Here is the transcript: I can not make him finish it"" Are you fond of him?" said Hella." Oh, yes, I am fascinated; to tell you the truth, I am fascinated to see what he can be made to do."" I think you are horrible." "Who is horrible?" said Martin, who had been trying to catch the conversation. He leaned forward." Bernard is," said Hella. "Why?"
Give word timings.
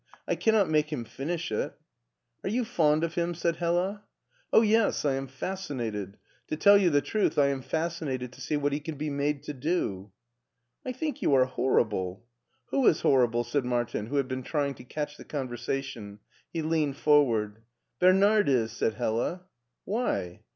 I 0.27 0.33
can 0.33 0.55
not 0.55 0.67
make 0.67 0.91
him 0.91 1.05
finish 1.05 1.51
it"" 1.51 1.77
Are 2.43 2.49
you 2.49 2.65
fond 2.65 3.03
of 3.03 3.13
him?" 3.13 3.35
said 3.35 3.57
Hella." 3.57 4.03
Oh, 4.51 4.61
yes, 4.63 5.05
I 5.05 5.13
am 5.13 5.27
fascinated; 5.27 6.17
to 6.47 6.55
tell 6.55 6.75
you 6.75 6.89
the 6.89 7.01
truth, 7.03 7.37
I 7.37 7.49
am 7.49 7.61
fascinated 7.61 8.33
to 8.33 8.41
see 8.41 8.57
what 8.57 8.73
he 8.73 8.79
can 8.79 8.95
be 8.95 9.11
made 9.11 9.43
to 9.43 9.53
do."" 9.53 10.11
I 10.87 10.91
think 10.91 11.21
you 11.21 11.35
are 11.35 11.45
horrible." 11.45 12.25
"Who 12.71 12.87
is 12.87 13.01
horrible?" 13.01 13.43
said 13.43 13.63
Martin, 13.63 14.07
who 14.07 14.15
had 14.15 14.27
been 14.27 14.41
trying 14.41 14.73
to 14.73 14.83
catch 14.83 15.17
the 15.17 15.23
conversation. 15.23 16.17
He 16.51 16.63
leaned 16.63 16.97
forward." 16.97 17.61
Bernard 17.99 18.49
is," 18.49 18.71
said 18.71 18.95
Hella. 18.95 19.43
"Why?" 19.85 20.41